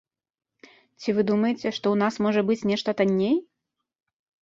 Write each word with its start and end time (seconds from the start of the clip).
Ці 0.99 1.09
вы 1.17 1.21
думаеце, 1.33 1.65
што 1.65 1.73
ў 1.91 1.97
нас 2.05 2.19
можа 2.29 2.41
быць 2.51 2.61
нешта 2.73 2.99
танней? 3.03 3.37